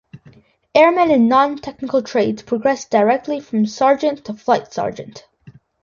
[0.73, 5.27] Airmen in non-technical trades progress directly from sergeant to flight sergeant.